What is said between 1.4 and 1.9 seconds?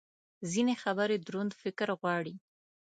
فکر